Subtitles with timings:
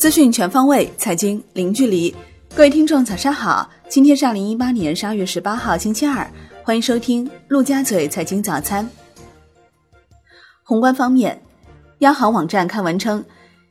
[0.00, 2.10] 资讯全方位，财经零距离。
[2.54, 3.70] 各位听众，早上好！
[3.86, 6.26] 今天是二零一八年十二月十八号，星期二。
[6.62, 8.88] 欢迎收听陆家嘴财经早餐。
[10.62, 11.38] 宏观方面，
[11.98, 13.22] 央行网站刊文称，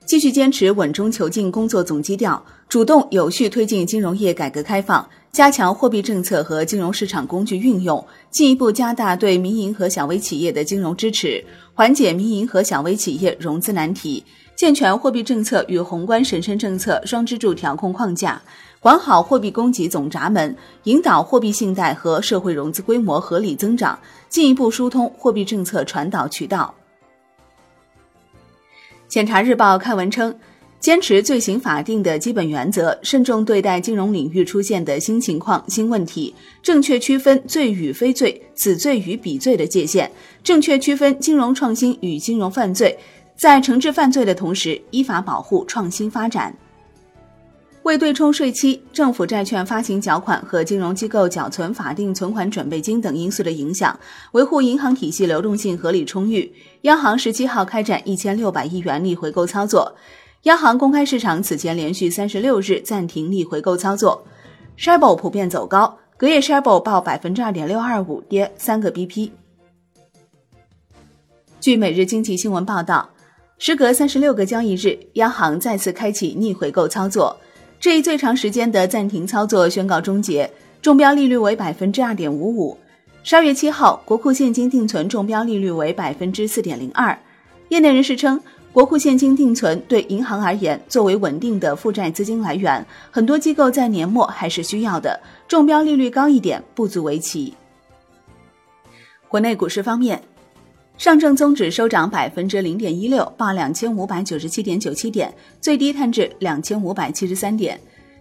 [0.05, 11.43] 继续坚持稳中求进工作总基调，主动有序推进金融业改革开放，加强货币政策和金融市场工具运用，进一步加大对民营和小微企业的金融支持，
[11.73, 14.23] 缓解民营和小微企业融资难题。
[14.59, 18.41] 健全货币政策与宏观审慎政策双支柱调控框架，
[18.81, 26.75] 管好货币供给总闸门，引导货币信贷和社会融资规模合理增长，进一步疏通货币政策传导渠道。
[29.07, 30.37] 检察日报刊文称，
[30.81, 40.11] 坚持罪行法定的基本原则，慎重对待金融领域出现的新情况、新问题，正确区分罪与非罪、此罪与彼罪的界限，
[40.43, 42.99] 正确区分金融创新与金融犯罪。
[43.39, 46.53] 在惩治犯罪的同时，依法保护创新发展。
[47.83, 53.97] 为对冲税期、政府债券发行缴款和金融机构缴存法定存款准备金等因素的影响，
[54.33, 59.95] 维护银行体系流动性合理充裕，央行十七号开展一千六百亿元逆回购操作。
[60.43, 64.21] 央行公开市场此前连续三十六日暂停逆回购操作。
[64.75, 69.31] s h i b o 普遍走高，隔夜 s h i b o 报百分之二点六二五，跌三个 BP。
[71.61, 73.09] 据每日经济新闻报道。
[73.61, 77.35] 时隔三十六个交易日，央行再次开启逆回购操作。
[77.77, 80.49] 这一最长时间的暂停操作宣告终结，
[80.81, 82.77] 中标利率为百分之二点五五。
[83.21, 87.19] 十二月七号，国库现金定存中标利率为百分之四点零二。
[87.67, 88.39] 业内人士称，
[88.71, 95.19] 国库现金定存对银行而言作为稳定的负债资金来源，很多机构在年末还是需要的。
[95.49, 97.53] 中标利率高一点不足为奇。
[99.27, 100.23] 国内股市方面。
[100.99, 107.79] 上证综指收涨百分之零点一六，报两千五百九十七点九七点，最低探至两千五百七十三点。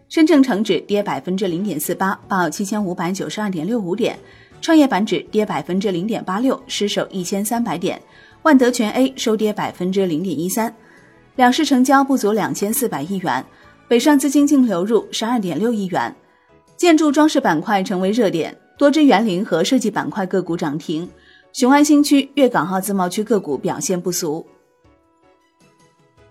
[0.09, 4.17] 深证成指跌百分之零点四八，报七千五百九十二点六五点。
[4.61, 8.01] 创业板指跌百分之零点八六，失守一千三百点。
[8.43, 10.73] 万德全 A 收跌百分之零点一三。
[11.35, 13.45] 两市成交不足两千四百亿元，
[13.89, 16.15] 北上资金净流入十二点六亿元。
[16.77, 21.11] 建筑装饰板块成为热点，多只园林和设计板块个股涨停。
[21.59, 24.47] 雄安新区、粤港澳自贸区个股表现不俗。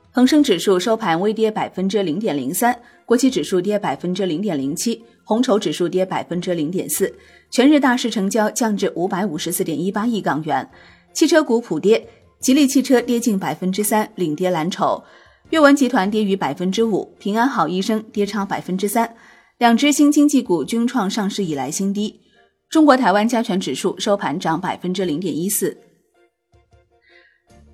[0.10, 2.74] 恒生指数收盘微跌百分之零点零三，
[3.06, 7.14] 国企指数跌百分之零点零七，红筹指数跌百分之零点四。
[7.52, 10.66] 全日大市成交降至五百五十四点一八亿港元。
[11.12, 12.08] 汽车股普跌，
[12.40, 15.04] 吉利汽车跌近百分之三，领跌蓝筹。
[15.50, 19.14] 阅文集团跌逾百分之五，平安好医生跌超百分之三。
[19.58, 22.22] 两只新经济股均创上市以来新低。
[22.70, 25.76] 中国台湾加权指数收盘涨百分之零点一四。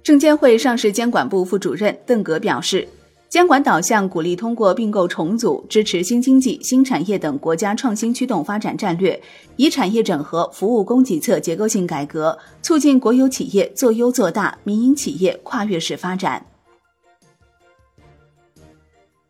[0.04, 2.88] 证监会上市监管部副主任邓格表示，
[3.28, 9.20] 监管导向鼓励通过并购重组，支持新经济、新产业等国家创新驱动发展战略，
[9.56, 16.46] 以产业整合、服务供给侧结构性改革，促进国有企业做优做大，民营企业跨越式发展。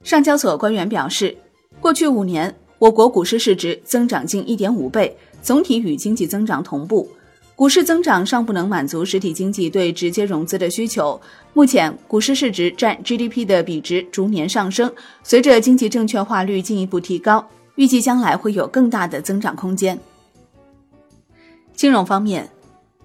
[0.04, 1.38] 上交所官员表示，
[1.80, 5.16] 过去五年，我国股市市值增长近一点五倍。
[5.42, 7.10] 总体与经济增长同步，
[7.56, 11.18] 股市增长尚不能满足实体经济对直接融资的需求。
[11.54, 19.98] 目前，股市市值占 GDP 的比值逐年上升，随着经济证券化率进一步提高，预计将来会有更大的增长空间。
[21.74, 22.50] 金融方面，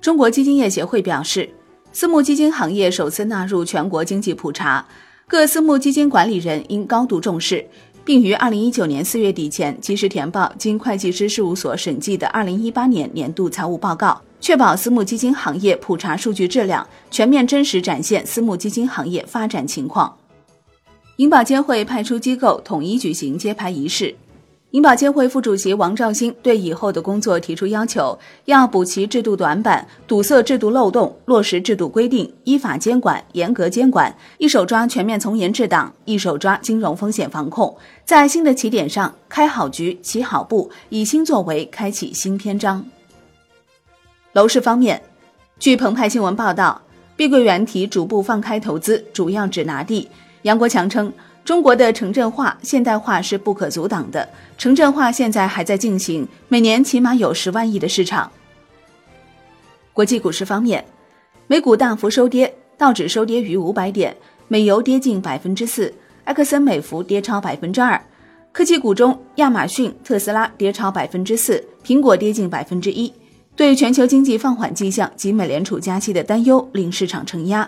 [0.00, 1.48] 中国基金业协会表示，
[1.92, 4.86] 私募基金行业首次纳入全国经济普查，
[5.28, 7.64] 各私募基金管理人应高度重视。
[8.08, 20.16] 并于二零一九年四月底前及时填报经会计师事务所审计的二零一八年年度财务报告，确保私募基金行业普查数据质量，全面真实展现私募基金行业发展情况。
[21.16, 24.16] 银保监会派出机构统一举行揭牌仪式。
[24.72, 42.84] 银保监会副主席王兆新对以后的工作提出要求，要补齐制度短板，堵塞制度漏洞，落实制度规定，依法监管，严格监管，一手抓全面从严治党，一手抓金融风险防控，在新的起点上开好局、起好步，以新作为开启新篇章。
[44.34, 45.02] 楼市方面，
[45.58, 46.82] 据澎湃新闻报道，
[47.16, 50.10] 碧桂园提逐步放开投资，主要指拿地。
[50.42, 51.10] 杨国强称。
[51.48, 54.28] 中国的城镇化、现代化是不可阻挡的，
[54.58, 58.30] 城镇化现在还在进行，每年起码有十万亿的市场。
[59.94, 60.84] 国际股市方面，
[61.46, 64.14] 美股大幅收跌，道指收跌逾五百点，
[64.46, 65.90] 美油跌近百分之四，
[66.24, 67.98] 埃克森美孚跌超百分之二。
[68.52, 73.10] 科技股中，亚马逊、特斯拉跌超百分之四，苹果跌近百分之一。
[73.56, 77.66] 对全球经济放缓迹象及美联储加息的担忧令市场承压。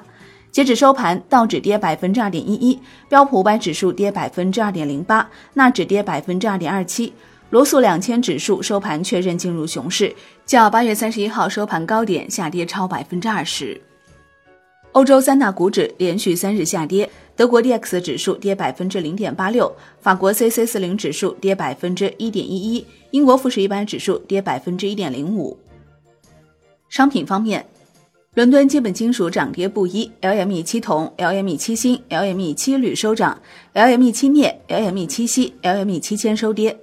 [0.53, 2.77] 截止收盘，道指跌百分之二点一一，
[3.09, 7.13] 标普五百指数跌百分之二点零八，纳指跌百分之二点二七，
[7.51, 10.13] 罗素两千指数收盘确认进入熊市，
[10.45, 13.81] 较八月三十一号收盘高点下跌超百分之二十。
[14.91, 25.57] 欧洲三大股指连续三日下跌，德国 D X 指数跌百分之零点八六，法国 C C 四零指数跌百分之一点一一，英国富时一百指数跌百分之一点零五。
[26.89, 27.65] 商品方面。
[28.35, 33.37] 伦敦基本金属涨跌不一，LME 七铜、LME 七锌、LME 七铝收涨
[33.75, 36.79] ，LME 七镍、LME 七锡、LME 七铅收跌。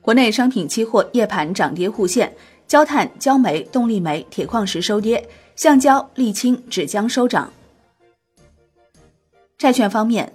[0.00, 2.32] 国内商品期货夜盘涨跌互现，
[2.66, 7.52] 焦炭、焦煤、动力煤、铁矿石收跌，橡胶、沥青、纸浆收涨。
[9.58, 10.32] 债券方面。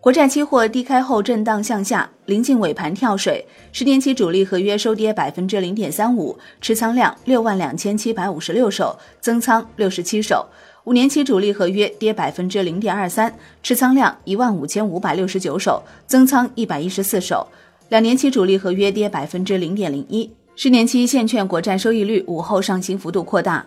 [0.00, 3.44] 国债期货低开后震荡向下，临近尾盘跳水。
[3.70, 10.46] 十年期主力合约收跌百分之零点三五，持仓量六万两千七百五十六手，增仓六十七手。
[10.84, 17.46] 五年期主力合约跌百分之零点二三，持仓量一万五千五百六十九手，增仓一百一十四手。
[17.90, 20.30] 两年期主力合约跌百分之零点零一。
[20.56, 23.66] 十年期现券国债收益率午后上行幅度扩大。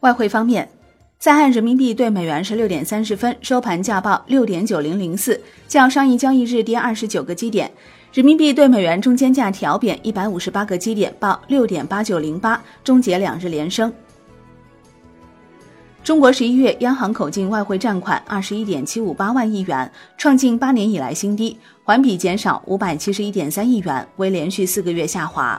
[0.00, 0.66] 外汇方面。
[1.24, 7.72] 在岸人民币对美元十六点三十分，收盘价报六点九零零四，较上一交易日跌二十九个基点。
[8.12, 13.90] 人民币对美元中间价调贬一百五十八个基点，报六点八九零八，终结两日连升。
[16.02, 25.58] 中国十一月央行口径外汇占款二十一点七五八万亿元，创近八年以来新低，环比减少五百七十一点三亿元，为连续四个月下滑。